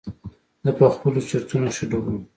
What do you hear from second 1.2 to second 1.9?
چورتونو کښې